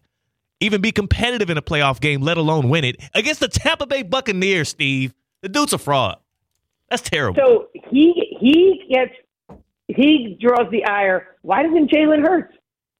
even 0.60 0.80
be 0.80 0.92
competitive 0.92 1.50
in 1.50 1.56
a 1.58 1.62
playoff 1.62 2.00
game, 2.00 2.20
let 2.20 2.36
alone 2.36 2.68
win 2.68 2.84
it 2.84 2.96
against 3.14 3.40
the 3.40 3.48
Tampa 3.48 3.86
Bay 3.86 4.02
Buccaneers. 4.02 4.68
Steve, 4.68 5.14
the 5.42 5.48
dude's 5.48 5.72
a 5.72 5.78
fraud. 5.78 6.18
That's 6.90 7.02
terrible. 7.02 7.40
so 7.44 7.68
he 7.90 8.36
he 8.40 8.82
gets 8.92 9.12
he 9.88 10.36
draws 10.40 10.70
the 10.70 10.84
ire. 10.84 11.36
Why 11.42 11.62
doesn't 11.62 11.90
Jalen 11.90 12.22
Hurts? 12.26 12.54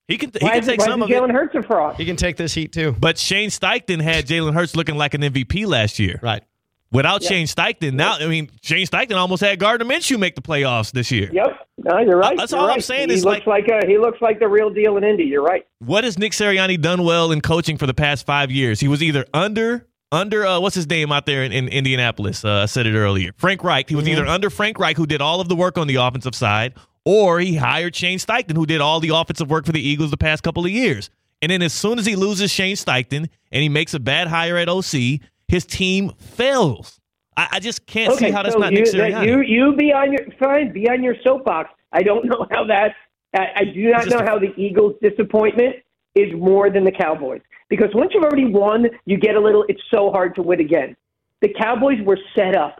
He 0.07 0.17
can 0.17 0.31
he 0.31 0.39
Why 0.45 0.51
can 0.51 0.59
is, 0.61 0.65
take 0.67 0.79
why 0.79 0.85
some 0.85 1.01
is 1.01 1.05
of 1.05 1.11
it. 1.11 1.13
Jalen 1.13 1.31
Hurts 1.31 1.55
a 1.55 1.63
fraud? 1.63 1.95
He 1.95 2.05
can 2.05 2.15
take 2.15 2.37
this 2.37 2.53
heat 2.53 2.71
too. 2.71 2.95
But 2.99 3.17
Shane 3.17 3.49
Steichen 3.49 4.01
had 4.01 4.25
Jalen 4.25 4.53
Hurts 4.53 4.75
looking 4.75 4.95
like 4.95 5.13
an 5.13 5.21
MVP 5.21 5.67
last 5.67 5.99
year. 5.99 6.19
Right. 6.21 6.43
Without 6.91 7.21
Shane 7.21 7.45
Steichen, 7.45 7.93
now 7.93 8.17
I 8.19 8.27
mean 8.27 8.49
Shane 8.61 8.85
Steichen 8.85 9.15
almost 9.15 9.41
had 9.41 9.59
Gardner 9.59 9.85
Minshew 9.85 10.17
make 10.17 10.35
the 10.35 10.41
playoffs 10.41 10.91
this 10.91 11.11
year. 11.11 11.29
Yep. 11.31 11.67
No, 11.77 11.97
you're 11.99 12.17
right. 12.17 12.37
That's 12.37 12.51
You're 12.51 12.61
all 12.61 12.69
I'm 12.69 12.81
saying 12.81 13.09
He 13.09 13.15
is 13.15 13.23
looks 13.23 13.47
like, 13.47 13.67
a, 13.67 13.85
he 13.87 13.97
looks 13.97 14.21
like 14.21 14.39
the 14.39 14.47
real 14.47 14.69
deal 14.69 14.97
in 14.97 15.03
Indy. 15.03 15.23
You're 15.23 15.43
right. 15.43 15.65
What 15.79 16.03
has 16.03 16.17
Nick 16.17 16.33
Sirianni 16.33 16.81
done 16.81 17.03
well 17.03 17.31
in 17.31 17.41
coaching 17.41 17.77
for 17.77 17.87
the 17.87 17.93
past 17.93 18.25
five 18.25 18.51
years? 18.51 18.79
He 18.79 18.87
was 18.87 19.01
either 19.01 19.25
under 19.33 19.87
under 20.11 20.45
uh, 20.45 20.59
what's 20.59 20.75
his 20.75 20.87
name 20.89 21.11
out 21.11 21.25
there 21.25 21.43
in, 21.43 21.51
in 21.51 21.67
Indianapolis? 21.67 22.43
Uh, 22.43 22.63
I 22.63 22.65
said 22.65 22.87
it 22.87 22.95
earlier. 22.95 23.31
Frank 23.37 23.63
Reich. 23.63 23.87
He 23.87 23.95
was 23.95 24.07
either 24.07 24.25
under 24.25 24.49
Frank 24.49 24.79
Reich, 24.79 24.97
who 24.97 25.05
did 25.05 25.21
all 25.21 25.39
of 25.39 25.47
the 25.47 25.55
work 25.55 25.77
on 25.77 25.87
the 25.87 25.95
offensive 25.95 26.35
side, 26.35 26.73
or 27.05 27.39
he 27.39 27.55
hired 27.55 27.95
Shane 27.95 28.17
Steichen, 28.17 28.55
who 28.55 28.65
did 28.65 28.81
all 28.81 28.99
the 28.99 29.09
offensive 29.09 29.49
work 29.49 29.65
for 29.65 29.71
the 29.71 29.81
Eagles 29.81 30.11
the 30.11 30.17
past 30.17 30.43
couple 30.43 30.65
of 30.65 30.71
years. 30.71 31.09
And 31.41 31.51
then 31.51 31.61
as 31.61 31.73
soon 31.73 31.99
as 31.99 32.05
he 32.05 32.15
loses 32.15 32.51
Shane 32.51 32.75
Steichen 32.75 33.29
and 33.51 33.63
he 33.63 33.69
makes 33.69 33.93
a 33.93 33.99
bad 33.99 34.27
hire 34.27 34.57
at 34.57 34.67
OC, 34.67 35.21
his 35.49 35.65
team 35.65 36.11
fails. 36.17 36.99
I, 37.35 37.47
I 37.53 37.59
just 37.59 37.85
can't 37.85 38.17
see 38.17 38.29
how 38.29 38.43
that's 38.43 38.53
so 38.53 38.59
not 38.59 38.71
you, 38.71 38.79
Nick 38.79 38.93
Sirianni. 38.93 39.25
you 39.25 39.41
you 39.41 39.75
be 39.75 39.91
on 39.91 40.13
your 40.13 40.21
fine, 40.39 40.71
be 40.71 40.87
on 40.89 41.03
your 41.03 41.15
soapbox. 41.23 41.69
I 41.91 42.03
don't 42.03 42.25
know 42.29 42.45
how 42.51 42.65
that. 42.65 42.93
I, 43.33 43.47
I 43.55 43.63
do 43.65 43.89
not 43.89 44.07
know 44.07 44.19
how 44.19 44.39
the 44.39 44.53
Eagles' 44.57 44.95
disappointment 45.01 45.77
is 46.15 46.31
more 46.33 46.69
than 46.69 46.83
the 46.83 46.91
Cowboys 46.91 47.41
because 47.69 47.89
once 47.93 48.11
you've 48.13 48.23
already 48.23 48.45
won, 48.45 48.85
you 49.05 49.17
get 49.17 49.35
a 49.35 49.39
little. 49.39 49.65
It's 49.67 49.81
so 49.91 50.11
hard 50.11 50.35
to 50.35 50.41
win 50.41 50.59
again. 50.59 50.95
The 51.41 51.49
Cowboys 51.59 51.99
were 52.05 52.17
set 52.35 52.55
up 52.55 52.77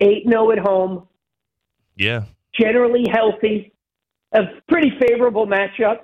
eight 0.00 0.24
0 0.28 0.50
at 0.52 0.58
home, 0.58 1.06
yeah. 1.96 2.24
generally 2.58 3.06
healthy, 3.10 3.72
a 4.32 4.42
pretty 4.68 4.92
favorable 5.00 5.46
matchup, 5.46 6.00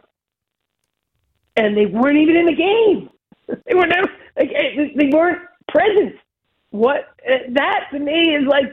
and 1.57 1.77
they 1.77 1.87
weren't 1.87 2.19
even 2.19 2.37
in 2.37 2.47
the 2.47 2.55
game. 2.55 3.11
They 3.67 3.75
were 3.75 3.87
never. 3.87 4.09
Like, 4.37 4.51
eh, 4.55 4.91
they 4.95 5.07
weren't 5.07 5.39
present. 5.69 6.17
What 6.71 7.15
eh, 7.25 7.39
that 7.53 7.85
to 7.93 7.99
me 7.99 8.35
is 8.35 8.47
like 8.47 8.67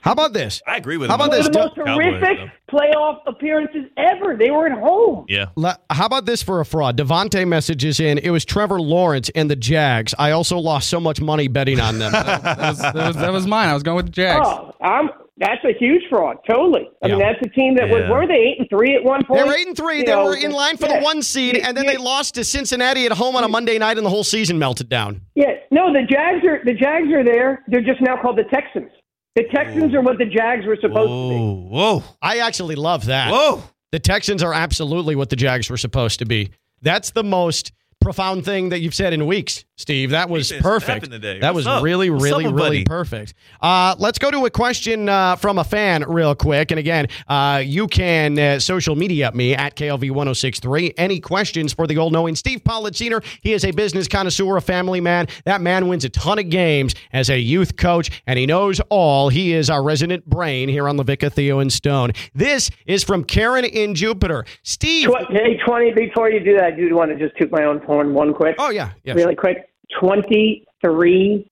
How 0.00 0.12
about 0.12 0.32
this? 0.32 0.62
I 0.66 0.76
agree 0.76 0.96
with 0.96 1.10
How 1.10 1.14
him. 1.14 1.20
about 1.20 1.30
one 1.30 1.38
this, 1.38 1.46
of 1.46 1.52
the 1.52 1.58
most 1.60 1.76
Cowboys, 1.76 1.92
horrific 1.92 2.38
though. 2.70 2.78
playoff 2.78 3.18
appearances 3.26 3.84
ever. 3.96 4.36
They 4.36 4.50
were 4.50 4.66
at 4.66 4.78
home. 4.78 5.26
Yeah. 5.28 5.46
How 5.90 6.06
about 6.06 6.26
this 6.26 6.42
for 6.42 6.60
a 6.60 6.64
fraud? 6.64 6.96
Devontae 6.96 7.46
messages 7.46 8.00
in. 8.00 8.18
It 8.18 8.30
was 8.30 8.44
Trevor 8.44 8.80
Lawrence 8.80 9.30
and 9.34 9.48
the 9.50 9.56
Jags. 9.56 10.14
I 10.18 10.32
also 10.32 10.58
lost 10.58 10.88
so 10.90 10.98
much 10.98 11.20
money 11.20 11.48
betting 11.48 11.78
on 11.80 11.98
them. 11.98 12.12
that, 12.12 12.58
was, 12.58 12.78
that, 12.78 12.94
was, 12.94 13.16
that 13.16 13.32
was 13.32 13.46
mine. 13.46 13.68
I 13.68 13.74
was 13.74 13.82
going 13.82 13.96
with 13.96 14.06
the 14.06 14.12
Jags. 14.12 14.46
Oh, 14.46 14.74
I'm. 14.80 15.10
That's 15.38 15.62
a 15.64 15.72
huge 15.78 16.02
fraud. 16.08 16.38
Totally. 16.48 16.88
I 17.02 17.08
mean, 17.08 17.18
that's 17.18 17.38
a 17.44 17.48
team 17.50 17.76
that 17.76 17.90
was. 17.90 18.00
Yeah. 18.00 18.10
Were 18.10 18.26
they 18.26 18.34
eight 18.34 18.58
and 18.60 18.68
three 18.70 18.96
at 18.96 19.04
one 19.04 19.22
point? 19.24 19.38
they 19.42 19.46
were 19.46 19.54
eight 19.54 19.66
and 19.66 19.76
three. 19.76 19.98
You 19.98 20.04
They 20.06 20.12
know, 20.12 20.24
were 20.24 20.36
in 20.36 20.50
line 20.50 20.78
for 20.78 20.88
the 20.88 20.98
one 21.00 21.20
seed, 21.22 21.56
and 21.58 21.76
then 21.76 21.84
they 21.84 21.98
lost 21.98 22.36
to 22.36 22.44
Cincinnati 22.44 23.04
at 23.04 23.12
home 23.12 23.36
on 23.36 23.44
a 23.44 23.48
Monday 23.48 23.76
night, 23.78 23.98
and 23.98 24.06
the 24.06 24.10
whole 24.10 24.24
season 24.24 24.58
melted 24.58 24.88
down. 24.88 25.20
Yeah. 25.34 25.52
No, 25.70 25.92
the 25.92 26.02
Jags 26.10 26.42
are 26.46 26.64
the 26.64 26.72
Jags 26.72 27.12
are 27.12 27.22
there. 27.22 27.62
They're 27.68 27.82
just 27.82 28.00
now 28.00 28.16
called 28.20 28.38
the 28.38 28.44
Texans. 28.44 28.90
The 29.34 29.44
Texans 29.54 29.94
are 29.94 30.00
what 30.00 30.16
the 30.16 30.24
Jags 30.24 30.64
were 30.64 30.78
supposed 30.80 31.10
to 31.10 31.28
be. 31.28 31.36
Whoa. 31.36 31.98
Whoa. 31.98 32.02
I 32.22 32.38
actually 32.38 32.74
love 32.76 33.04
that. 33.06 33.30
Whoa. 33.30 33.62
The 33.92 33.98
Texans 33.98 34.42
are 34.42 34.54
absolutely 34.54 35.16
what 35.16 35.28
the 35.28 35.36
Jags 35.36 35.68
were 35.68 35.76
supposed 35.76 36.18
to 36.20 36.24
be. 36.24 36.50
That's 36.80 37.10
the 37.10 37.22
most 37.22 37.72
profound 38.00 38.46
thing 38.46 38.70
that 38.70 38.80
you've 38.80 38.94
said 38.94 39.12
in 39.12 39.26
weeks, 39.26 39.65
Steve. 39.78 40.10
That 40.10 40.30
was 40.30 40.52
perfect. 40.52 41.10
That 41.10 41.38
What's 41.42 41.54
was 41.54 41.66
up? 41.66 41.82
really, 41.82 42.08
What's 42.08 42.24
really, 42.24 42.46
up, 42.46 42.54
really 42.54 42.84
perfect. 42.84 43.34
Uh, 43.60 43.94
let's 43.98 44.18
go 44.18 44.30
to 44.30 44.46
a 44.46 44.50
question 44.50 45.06
uh, 45.10 45.36
from 45.36 45.58
a 45.58 45.64
fan 45.64 46.02
real 46.08 46.34
quick. 46.34 46.70
And 46.70 46.80
again, 46.80 47.08
uh, 47.28 47.62
you 47.62 47.86
can 47.86 48.38
uh, 48.38 48.58
social 48.58 48.96
media 48.96 49.30
me 49.32 49.54
at 49.54 49.76
KLV1063. 49.76 50.94
Any 50.96 51.20
questions 51.20 51.74
for 51.74 51.86
the 51.86 51.98
old 51.98 52.14
knowing 52.14 52.36
Steve 52.36 52.64
Politziner? 52.64 53.22
He 53.42 53.52
is 53.52 53.66
a 53.66 53.70
business 53.70 54.08
connoisseur, 54.08 54.56
a 54.56 54.62
family 54.62 55.02
man. 55.02 55.26
That 55.44 55.60
man 55.60 55.88
wins 55.88 56.06
a 56.06 56.08
ton 56.08 56.38
of 56.38 56.48
games 56.48 56.94
as 57.12 57.28
a 57.28 57.38
youth 57.38 57.76
coach, 57.76 58.22
and 58.26 58.38
he 58.38 58.46
knows 58.46 58.80
all. 58.88 59.28
He 59.28 59.52
is 59.52 59.68
our 59.68 59.82
resident 59.82 60.24
brain 60.24 60.70
here 60.70 60.88
on 60.88 60.96
Levica, 60.96 61.30
Theo, 61.30 61.58
and 61.58 61.70
Stone. 61.70 62.12
This 62.34 62.70
is 62.86 63.04
from 63.04 63.24
Karen 63.24 63.66
in 63.66 63.94
Jupiter. 63.94 64.46
Steve. 64.62 65.10
Tw- 65.10 65.30
hey, 65.30 65.58
20, 65.58 65.92
before 65.92 66.30
you 66.30 66.40
do 66.40 66.54
that, 66.54 66.64
I 66.64 66.70
do 66.70 66.94
want 66.94 67.10
to 67.10 67.18
just 67.18 67.36
toot 67.36 67.50
my 67.52 67.64
own 67.64 67.80
horn 67.80 68.14
one 68.14 68.32
quick. 68.32 68.56
Oh, 68.58 68.70
yeah. 68.70 68.92
yeah. 69.04 69.12
really 69.12 69.34
quick 69.34 69.65
23 70.00 71.50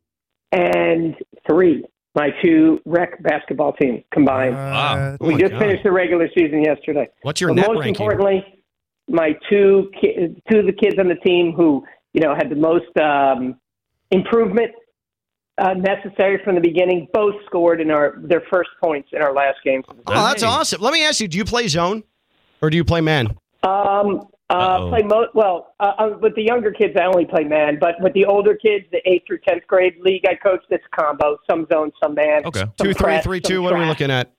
and 0.52 1.14
3 1.48 1.84
my 2.16 2.28
two 2.44 2.80
rec 2.84 3.20
basketball 3.22 3.72
teams 3.72 4.02
combined 4.12 4.54
Wow. 4.54 5.16
Oh 5.20 5.26
we 5.26 5.34
my 5.34 5.40
just 5.40 5.52
God. 5.52 5.58
finished 5.60 5.82
the 5.84 5.90
regular 5.92 6.28
season 6.36 6.62
yesterday 6.62 7.08
What's 7.22 7.40
your 7.40 7.50
but 7.50 7.54
net 7.56 7.66
most 7.68 7.80
ranking? 7.80 7.94
importantly 8.04 8.62
my 9.08 9.34
two 9.50 9.90
ki- 10.00 10.36
two 10.50 10.58
of 10.60 10.66
the 10.66 10.72
kids 10.72 10.96
on 10.98 11.08
the 11.08 11.16
team 11.16 11.52
who 11.52 11.84
you 12.12 12.20
know 12.20 12.34
had 12.34 12.48
the 12.50 12.54
most 12.56 12.86
um, 13.00 13.56
improvement 14.10 14.70
uh, 15.58 15.74
necessary 15.74 16.40
from 16.44 16.54
the 16.54 16.60
beginning 16.60 17.08
both 17.12 17.34
scored 17.46 17.80
in 17.80 17.90
our 17.90 18.14
their 18.22 18.42
first 18.52 18.70
points 18.82 19.08
in 19.12 19.20
our 19.22 19.34
last 19.34 19.58
game 19.64 19.82
Oh, 19.88 20.02
that's 20.06 20.42
awesome. 20.42 20.80
Let 20.80 20.92
me 20.92 21.04
ask 21.04 21.20
you, 21.20 21.28
do 21.28 21.36
you 21.38 21.44
play 21.44 21.66
zone 21.68 22.04
or 22.62 22.70
do 22.70 22.76
you 22.76 22.84
play 22.84 23.00
man? 23.00 23.36
Um, 23.62 24.28
uh, 24.50 24.88
play 24.88 25.02
mo- 25.02 25.28
well 25.34 25.74
uh, 25.80 25.92
uh, 25.98 26.10
with 26.20 26.34
the 26.34 26.42
younger 26.42 26.70
kids. 26.70 26.94
I 27.00 27.04
only 27.04 27.24
play 27.24 27.44
man, 27.44 27.78
but 27.80 27.94
with 28.00 28.12
the 28.12 28.24
older 28.26 28.54
kids, 28.54 28.84
the 28.92 29.00
eighth 29.08 29.26
through 29.26 29.38
tenth 29.46 29.66
grade 29.66 29.94
league, 30.00 30.24
I 30.28 30.34
coach 30.34 30.62
this 30.70 30.80
combo: 30.94 31.38
some 31.48 31.66
zone, 31.72 31.92
some 32.02 32.14
man. 32.14 32.44
Okay. 32.44 32.60
some 32.60 32.72
Two, 32.78 32.94
press, 32.94 33.24
three, 33.24 33.40
some 33.42 33.50
two. 33.50 33.62
What 33.62 33.72
are 33.72 33.78
we 33.78 33.86
looking 33.86 34.10
at? 34.10 34.30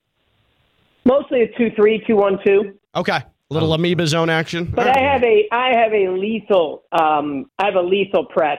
Mostly 1.06 1.42
a 1.44 1.48
two, 1.58 1.72
three, 1.76 2.04
two, 2.06 2.16
one, 2.16 2.40
two. 2.46 2.78
Okay. 2.96 3.18
A 3.18 3.54
little 3.54 3.72
amoeba 3.74 4.08
zone 4.08 4.30
action. 4.30 4.66
But 4.66 4.88
I 4.88 5.00
have 5.00 5.24
a, 5.24 5.48
I 5.52 5.78
have 5.78 5.94
a 5.94 6.10
lethal, 6.10 6.84
um, 6.92 7.50
I 7.60 7.66
have 7.68 7.76
a 7.76 7.82
lethal 7.82 8.26
press 8.26 8.58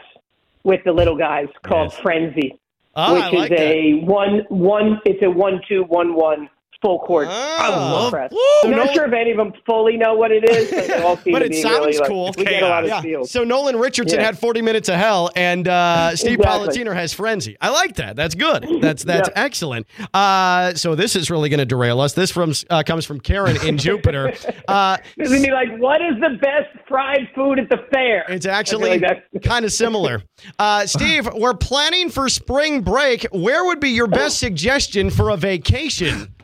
with 0.62 0.80
the 0.84 0.92
little 0.92 1.16
guys 1.16 1.46
called 1.64 1.90
Yes. 1.92 2.00
Frenzy, 2.00 2.60
Oh, 2.94 3.14
which 3.14 3.22
I 3.24 3.30
like 3.30 3.50
is 3.52 3.58
that. 3.58 3.60
a 3.60 3.94
one, 4.04 4.42
one. 4.48 5.00
It's 5.04 5.22
a 5.24 5.30
one, 5.30 5.60
two, 5.68 5.82
one, 5.84 6.14
one 6.14 6.48
full 6.82 6.98
court. 7.00 7.28
Oh. 7.30 8.08
press. 8.10 8.30
Woo! 8.32 8.38
I'm 8.64 8.70
not 8.70 8.76
Nolan- 8.78 8.94
sure 8.94 9.04
if 9.06 9.12
any 9.12 9.30
of 9.32 9.36
them 9.38 9.52
fully 9.64 9.96
know 9.96 10.14
what 10.14 10.30
it 10.30 10.48
is, 10.48 10.70
but, 10.70 10.86
they 10.86 11.02
all 11.02 11.16
seem 11.16 11.32
But 11.34 11.42
it 11.42 11.54
sounds 11.54 11.86
really, 11.86 11.98
like, 11.98 12.08
cool. 12.08 12.34
We 12.36 12.44
get 12.44 12.62
a 12.62 12.68
lot 12.68 12.84
of 12.84 12.90
Yeah. 12.90 13.00
steals. 13.00 13.30
So 13.30 13.44
Nolan 13.44 13.76
Richardson 13.76 14.18
Yeah. 14.20 14.26
had 14.26 14.38
40 14.38 14.62
minutes 14.62 14.88
of 14.88 14.96
hell, 14.96 15.30
and 15.36 15.66
uh, 15.68 16.14
Steve 16.16 16.38
Exactly. 16.40 16.68
Politziner 16.84 16.94
has 16.94 17.12
frenzy. 17.12 17.56
I 17.60 17.70
like 17.70 17.96
that. 17.96 18.16
That's 18.16 18.34
good. 18.34 18.66
That's 18.80 19.04
that's 19.12 19.28
Yeah. 19.34 19.42
excellent. 19.42 19.86
Uh, 20.14 20.74
so 20.74 20.94
this 20.94 21.16
is 21.16 21.30
really 21.30 21.48
going 21.48 21.58
to 21.58 21.64
derail 21.66 22.00
us. 22.00 22.12
This 22.12 22.30
from 22.30 22.52
uh, 22.70 22.82
comes 22.84 23.04
from 23.04 23.20
Karen 23.20 23.56
in 23.66 23.78
Jupiter. 23.78 24.32
Uh, 24.68 24.98
It's 25.16 25.30
gonna 25.30 25.42
be 25.42 25.50
like, 25.52 25.78
what 25.78 26.00
is 26.02 26.14
the 26.20 26.38
best 26.40 26.68
fried 26.88 27.28
food 27.34 27.58
at 27.58 27.68
the 27.68 27.78
fair? 27.92 28.24
It's 28.28 28.46
actually 28.46 28.98
like 29.00 29.24
kind 29.42 29.64
of 29.64 29.72
similar. 29.72 30.22
Uh, 30.58 30.86
Steve, 30.86 31.28
we're 31.34 31.54
planning 31.54 32.10
for 32.10 32.28
spring 32.28 32.82
break. 32.82 33.24
Where 33.32 33.64
would 33.64 33.80
be 33.80 33.90
your 33.90 34.06
best 34.06 34.38
suggestion 34.38 35.10
for 35.10 35.30
a 35.30 35.36
vacation? 35.36 36.34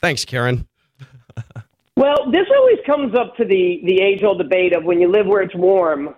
Thanks, 0.00 0.24
Karen. 0.24 0.66
Well, 1.96 2.30
this 2.30 2.46
always 2.56 2.78
comes 2.86 3.14
up 3.16 3.36
to 3.38 3.44
the 3.44 3.80
the 3.84 4.00
age 4.00 4.22
old 4.22 4.38
debate 4.38 4.72
of 4.72 4.84
when 4.84 5.00
you 5.00 5.10
live 5.10 5.26
where 5.26 5.42
it's 5.42 5.54
warm. 5.54 6.14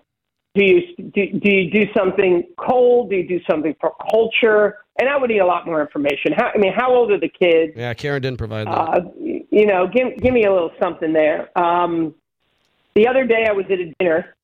Do 0.55 0.65
you 0.65 0.81
do, 0.97 1.39
do 1.39 1.51
you 1.51 1.71
do 1.71 1.85
something 1.97 2.45
cold? 2.59 3.11
Do 3.11 3.17
you 3.17 3.27
do 3.27 3.41
something 3.49 3.75
for 3.81 3.93
culture? 4.11 4.79
And 4.99 5.09
I 5.09 5.17
would 5.17 5.31
need 5.31 5.39
a 5.39 5.47
lot 5.47 5.65
more 5.65 5.81
information. 5.81 6.33
How, 6.37 6.51
I 6.55 6.59
mean, 6.59 6.75
how 6.77 6.95
old 6.95 7.11
are 7.13 7.19
the 7.19 7.31
kids? 7.31 7.73
Yeah, 7.77 7.95
Karen 7.95 8.21
didn't 8.21 8.37
provide 8.37 8.67
that. 8.67 8.73
Uh, 8.73 9.01
you 9.17 9.65
know, 9.65 9.87
give 9.87 10.19
give 10.19 10.35
me 10.35 10.45
a 10.45 10.53
little 10.53 10.73
something 10.83 11.15
there. 11.15 11.57
Um, 11.59 12.15
the 12.95 13.09
other 13.09 13.25
day, 13.25 13.47
I 13.49 13.53
was 13.53 13.65
at 13.71 13.79
a 13.79 13.95
dinner, 13.99 14.35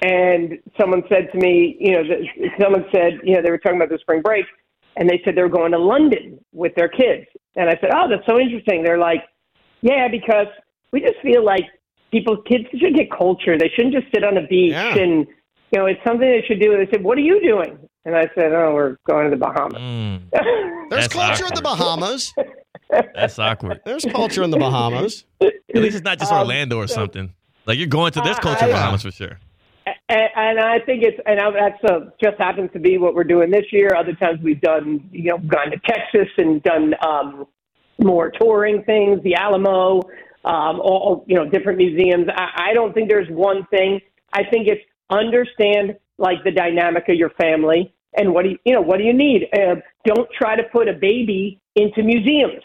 and 0.00 0.58
someone 0.80 1.02
said 1.10 1.28
to 1.32 1.38
me, 1.38 1.76
you 1.78 1.92
know, 1.92 2.02
someone 2.58 2.86
said, 2.94 3.20
you 3.22 3.34
know, 3.34 3.42
they 3.42 3.50
were 3.50 3.58
talking 3.58 3.76
about 3.76 3.90
the 3.90 3.98
spring 3.98 4.22
break, 4.22 4.46
and 4.96 5.10
they 5.10 5.20
said 5.24 5.34
they 5.36 5.42
were 5.42 5.48
going 5.48 5.72
to 5.72 5.78
London 5.78 6.38
with 6.52 6.74
their 6.76 6.88
kids, 6.88 7.26
and 7.56 7.68
I 7.68 7.74
said, 7.80 7.90
oh, 7.94 8.08
that's 8.08 8.26
so 8.26 8.38
interesting. 8.38 8.82
They're 8.84 8.98
like, 8.98 9.22
yeah, 9.82 10.08
because 10.08 10.46
we 10.92 11.00
just 11.00 11.18
feel 11.22 11.44
like 11.44 11.64
people, 12.12 12.36
kids 12.42 12.64
should 12.78 12.94
get 12.94 13.10
culture. 13.10 13.58
They 13.58 13.70
shouldn't 13.74 13.94
just 13.94 14.06
sit 14.14 14.22
on 14.24 14.36
a 14.36 14.46
beach 14.46 14.72
Yeah. 14.72 14.96
and. 14.96 15.26
You 15.72 15.80
know, 15.80 15.86
it's 15.86 16.00
something 16.06 16.20
they 16.20 16.44
should 16.46 16.60
do. 16.60 16.72
And 16.72 16.80
they 16.86 16.88
said, 16.92 17.02
"What 17.02 17.18
are 17.18 17.22
you 17.22 17.42
doing?" 17.42 17.76
And 18.04 18.14
I 18.14 18.30
said, 18.36 18.52
"Oh, 18.52 18.72
we're 18.72 18.96
going 19.04 19.24
to 19.28 19.30
the 19.30 19.36
Bahamas." 19.36 19.82
Mm, 19.82 20.20
There's 20.90 21.08
that's 21.08 21.12
culture 21.12 21.44
in 21.44 21.54
the. 21.56 21.60
Bahamas. 21.60 22.32
that's 23.12 23.36
awkward. 23.40 23.80
There's 23.84 24.04
culture 24.04 24.44
in 24.44 24.50
the 24.52 24.58
Bahamas. 24.58 25.24
At 25.42 25.52
least 25.74 25.96
it's 25.96 26.04
not 26.04 26.20
just 26.20 26.30
Um, 26.30 26.38
Orlando 26.38 26.76
or 26.78 26.86
something. 26.86 27.32
Like 27.66 27.78
you're 27.78 27.88
going 27.88 28.12
to 28.12 28.20
this 28.20 28.38
I- 28.38 28.42
culture 28.42 28.66
I- 28.66 28.70
Bahamas 28.70 29.02
for 29.02 29.10
sure. 29.10 29.40
And, 30.08 30.28
and 30.36 30.60
I 30.60 30.78
think 30.80 31.02
it's 31.02 31.18
and 31.26 31.40
I, 31.40 31.50
that's 31.50 31.84
uh 31.84 32.10
just 32.22 32.38
happens 32.38 32.70
to 32.74 32.78
be 32.78 32.96
what 32.98 33.14
we're 33.14 33.24
doing 33.24 33.50
this 33.50 33.64
year. 33.72 33.90
Other 33.96 34.14
times 34.14 34.38
we've 34.42 34.60
done, 34.60 35.08
you 35.10 35.30
know, 35.30 35.38
gone 35.38 35.70
to 35.70 35.78
Texas 35.84 36.28
and 36.38 36.62
done 36.62 36.94
um, 37.04 37.46
more 37.98 38.30
touring 38.30 38.84
things, 38.84 39.20
the 39.24 39.34
Alamo, 39.34 40.02
um, 40.44 40.80
all 40.80 41.24
you 41.26 41.34
know, 41.34 41.48
different 41.48 41.78
museums. 41.78 42.26
I, 42.28 42.68
I 42.70 42.74
don't 42.74 42.92
think 42.94 43.08
there's 43.08 43.28
one 43.30 43.66
thing. 43.70 44.00
I 44.32 44.44
think 44.44 44.68
it's 44.68 44.82
understand 45.10 45.96
like 46.18 46.44
the 46.44 46.52
dynamic 46.52 47.08
of 47.08 47.16
your 47.16 47.30
family 47.30 47.92
and 48.16 48.32
what 48.32 48.44
do 48.44 48.50
you, 48.50 48.58
you 48.64 48.74
know, 48.74 48.80
what 48.80 48.98
do 48.98 49.04
you 49.04 49.12
need. 49.12 49.48
Uh, 49.52 49.76
don't 50.04 50.28
try 50.38 50.54
to 50.56 50.62
put 50.72 50.88
a 50.88 50.92
baby 50.92 51.60
into 51.74 52.02
museums. 52.02 52.62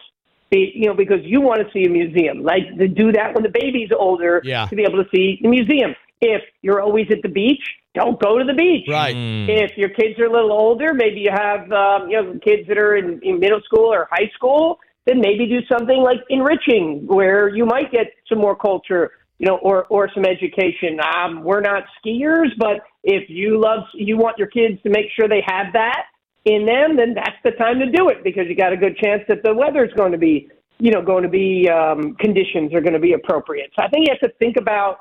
Be, 0.52 0.72
you 0.76 0.86
know, 0.88 0.94
because 0.94 1.20
you 1.24 1.40
want 1.42 1.66
to 1.66 1.72
see 1.74 1.86
a 1.86 1.90
museum. 1.90 2.44
Like 2.44 2.64
to 2.78 2.88
do 2.88 3.12
that 3.14 3.34
when 3.34 3.42
the 3.44 3.50
baby's 3.50 3.90
older 3.98 4.42
Yeah. 4.44 4.66
to 4.66 4.76
be 4.76 4.84
able 4.84 5.04
to 5.04 5.10
see 5.14 5.40
the 5.42 5.48
museum. 5.48 5.96
If 6.22 6.44
you're 6.62 6.82
always 6.82 7.08
at 7.12 7.22
the 7.24 7.30
beach, 7.30 7.64
don't 7.94 8.20
go 8.22 8.38
to 8.38 8.46
the 8.46 8.54
beach. 8.54 8.88
Right. 8.88 9.16
Mm. 9.16 9.50
If 9.50 9.78
your 9.78 9.90
kids 9.90 10.20
are 10.20 10.26
a 10.26 10.32
little 10.32 10.52
older, 10.52 10.94
maybe 10.94 11.20
you 11.20 11.32
have 11.32 11.72
um, 11.72 12.10
you 12.10 12.22
know 12.22 12.40
kids 12.44 12.68
that 12.68 12.78
are 12.78 12.96
in, 12.96 13.20
in 13.24 13.40
middle 13.40 13.62
school 13.62 13.92
or 13.92 14.08
high 14.12 14.30
school, 14.36 14.80
then 15.06 15.20
maybe 15.20 15.46
do 15.48 15.60
something 15.72 15.98
like 15.98 16.20
enriching, 16.30 17.06
where 17.08 17.50
you 17.50 17.66
might 17.66 17.92
get 17.92 18.08
some 18.30 18.38
more 18.38 18.56
culture, 18.56 19.12
you 19.40 19.48
know, 19.48 19.58
or 19.58 19.86
or 19.86 20.10
some 20.14 20.26
education. 20.26 21.00
Um, 21.16 21.44
we're 21.44 21.62
not 21.62 21.84
skiers, 22.00 22.50
but 22.58 22.82
if 23.04 23.30
you 23.30 23.60
love, 23.60 23.84
you 23.94 24.18
want 24.18 24.38
your 24.38 24.48
kids 24.48 24.82
to 24.84 24.90
make 24.90 25.08
sure 25.16 25.28
they 25.28 25.44
have 25.48 25.74
that 25.74 26.06
in 26.46 26.66
them, 26.66 26.96
then 26.96 27.14
that's 27.14 27.38
the 27.44 27.52
time 27.52 27.80
to 27.80 27.92
do 27.92 28.10
it 28.10 28.24
because 28.24 28.46
you 28.48 28.56
got 28.56 28.74
a 28.74 28.78
good 28.78 28.98
chance 28.98 29.22
that 29.28 29.44
the 29.44 29.54
weather 29.54 29.86
is 29.86 29.94
going 29.94 30.12
to 30.12 30.18
be, 30.18 30.50
you 30.80 30.92
know, 30.92 31.02
going 31.02 31.24
to 31.24 31.30
be 31.30 31.70
um, 31.70 32.16
conditions 32.16 32.74
are 32.74 32.82
going 32.82 32.94
to 32.94 33.00
be 33.00 33.14
appropriate. 33.14 33.72
So 33.76 33.84
I 33.84 33.90
think 33.90 34.08
you 34.08 34.14
have 34.14 34.30
to 34.30 34.36
think 34.38 34.58
about 34.58 35.00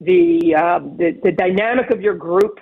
the 0.00 0.54
uh, 0.56 0.78
the, 0.78 1.18
the 1.22 1.32
dynamic 1.32 1.90
of 1.90 2.00
your 2.00 2.14
group, 2.14 2.60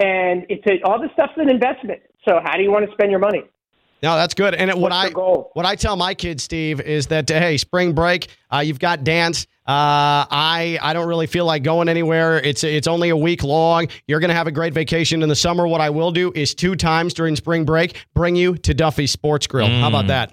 and 0.00 0.44
it's 0.48 0.66
a, 0.66 0.82
all 0.86 1.00
this 1.00 1.10
stuff's 1.12 1.34
an 1.36 1.48
investment. 1.48 2.00
So 2.26 2.40
how 2.42 2.56
do 2.56 2.62
you 2.62 2.70
want 2.70 2.86
to 2.86 2.92
spend 2.92 3.10
your 3.10 3.20
money? 3.20 3.42
No, 4.02 4.16
that's 4.16 4.34
good. 4.34 4.54
And 4.54 4.70
what 4.80 4.92
I 4.92 5.10
goal? 5.10 5.50
what 5.54 5.64
I 5.64 5.76
tell 5.76 5.96
my 5.96 6.14
kids, 6.14 6.42
Steve, 6.42 6.80
is 6.80 7.06
that 7.06 7.28
hey, 7.28 7.56
spring 7.56 7.94
break, 7.94 8.28
uh, 8.52 8.58
you've 8.58 8.78
got 8.78 9.02
dance. 9.02 9.46
Uh, 9.66 10.28
I 10.30 10.78
I 10.82 10.92
don't 10.92 11.08
really 11.08 11.26
feel 11.26 11.46
like 11.46 11.62
going 11.62 11.88
anywhere. 11.88 12.38
It's 12.38 12.64
it's 12.64 12.86
only 12.86 13.08
a 13.08 13.16
week 13.16 13.42
long. 13.42 13.88
You're 14.06 14.20
gonna 14.20 14.34
have 14.34 14.46
a 14.46 14.52
great 14.52 14.74
vacation 14.74 15.22
in 15.22 15.30
the 15.30 15.36
summer. 15.36 15.66
What 15.66 15.80
I 15.80 15.88
will 15.88 16.10
do 16.10 16.32
is 16.34 16.54
two 16.54 16.74
times 16.76 17.14
during 17.14 17.34
spring 17.34 17.64
break, 17.64 17.96
bring 18.12 18.36
you 18.36 18.56
to 18.58 18.74
Duffy's 18.74 19.10
Sports 19.10 19.46
Grill. 19.46 19.68
How 19.68 19.88
about 19.88 20.08
that? 20.08 20.32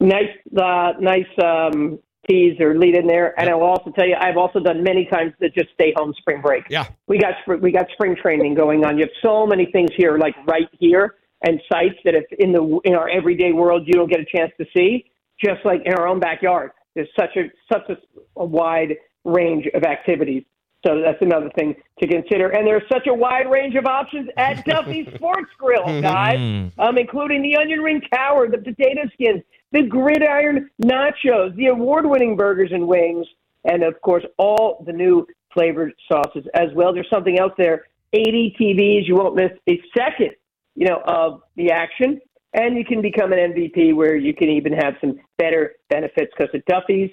Nice, 0.00 0.28
uh, 0.56 0.92
nice 1.00 1.26
um, 1.42 1.98
tease 2.28 2.60
or 2.60 2.78
lead 2.78 2.94
in 2.94 3.06
there. 3.06 3.38
And 3.38 3.48
I 3.48 3.54
will 3.54 3.64
also 3.64 3.90
tell 3.90 4.06
you, 4.06 4.16
I've 4.18 4.36
also 4.36 4.60
done 4.60 4.82
many 4.82 5.06
times 5.06 5.32
that 5.40 5.54
just 5.54 5.70
stay 5.74 5.92
home 5.96 6.14
spring 6.18 6.40
break. 6.40 6.64
Yeah. 6.68 6.86
we 7.06 7.18
got 7.18 7.34
we 7.60 7.72
got 7.72 7.86
spring 7.92 8.16
training 8.20 8.54
going 8.54 8.84
on. 8.84 8.98
You 8.98 9.04
have 9.04 9.14
so 9.22 9.46
many 9.46 9.66
things 9.66 9.90
here, 9.96 10.18
like 10.18 10.34
right 10.46 10.68
here, 10.78 11.16
and 11.42 11.60
sites 11.70 11.96
that 12.04 12.14
if 12.14 12.24
in 12.38 12.52
the 12.52 12.80
in 12.84 12.94
our 12.94 13.08
everyday 13.08 13.52
world 13.52 13.82
you 13.86 13.94
don't 13.94 14.10
get 14.10 14.20
a 14.20 14.24
chance 14.24 14.52
to 14.58 14.66
see, 14.76 15.10
just 15.42 15.64
like 15.64 15.82
in 15.84 15.94
our 15.94 16.06
own 16.06 16.20
backyard. 16.20 16.70
There's 16.94 17.08
such 17.18 17.36
a 17.36 17.50
such 17.72 17.88
a, 17.90 17.96
a 18.40 18.44
wide 18.44 18.96
range 19.24 19.66
of 19.74 19.82
activities. 19.82 20.44
So 20.86 21.00
that's 21.02 21.20
another 21.20 21.50
thing 21.58 21.74
to 22.00 22.06
consider. 22.06 22.50
And 22.50 22.66
there's 22.66 22.88
such 22.90 23.06
a 23.08 23.14
wide 23.14 23.50
range 23.50 23.74
of 23.74 23.86
options 23.86 24.28
at 24.36 24.64
Duffy's 24.66 25.12
Sports 25.14 25.50
Grill, 25.58 26.00
guys, 26.00 26.70
um, 26.78 26.96
including 26.96 27.42
the 27.42 27.56
onion 27.56 27.80
ring 27.80 28.00
tower, 28.12 28.48
the 28.48 28.58
potato 28.58 29.02
skins, 29.12 29.42
the 29.72 29.82
gridiron 29.82 30.70
nachos, 30.82 31.54
the 31.56 31.66
award 31.66 32.06
winning 32.06 32.36
burgers 32.36 32.70
and 32.72 32.86
wings, 32.86 33.26
and 33.64 33.82
of 33.82 34.00
course, 34.00 34.24
all 34.38 34.82
the 34.86 34.92
new 34.92 35.26
flavored 35.52 35.92
sauces 36.10 36.44
as 36.54 36.68
well. 36.74 36.92
There's 36.92 37.10
something 37.10 37.38
else 37.38 37.52
there 37.58 37.86
80 38.12 38.56
TVs. 38.60 39.06
You 39.06 39.16
won't 39.16 39.34
miss 39.34 39.50
a 39.68 39.80
second, 39.96 40.32
you 40.74 40.86
know, 40.86 41.02
of 41.06 41.42
the 41.56 41.70
action. 41.70 42.20
And 42.54 42.76
you 42.76 42.84
can 42.84 43.02
become 43.02 43.32
an 43.32 43.38
MVP 43.38 43.94
where 43.94 44.16
you 44.16 44.32
can 44.32 44.48
even 44.48 44.72
have 44.72 44.94
some 45.00 45.18
better 45.36 45.74
benefits 45.90 46.32
because 46.36 46.54
at 46.54 46.64
Duffy's, 46.66 47.10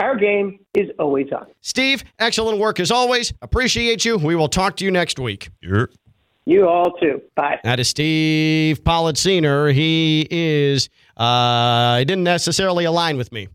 our 0.00 0.16
game 0.16 0.60
is 0.74 0.88
always 0.98 1.26
on. 1.32 1.46
Steve, 1.60 2.04
excellent 2.18 2.58
work 2.58 2.80
as 2.80 2.90
always. 2.90 3.34
Appreciate 3.42 4.04
you. 4.04 4.16
We 4.16 4.34
will 4.36 4.48
talk 4.48 4.76
to 4.76 4.84
you 4.84 4.90
next 4.90 5.18
week. 5.18 5.50
Sure. 5.62 5.90
You 6.48 6.66
all 6.66 6.92
too. 6.92 7.20
Bye. 7.36 7.60
That 7.62 7.78
is 7.78 7.88
Steve 7.88 8.82
Politziner. 8.82 9.70
He 9.70 10.26
is, 10.30 10.88
uh, 11.14 11.98
he 11.98 12.06
didn't 12.06 12.24
necessarily 12.24 12.86
align 12.86 13.18
with 13.18 13.30
me. 13.32 13.48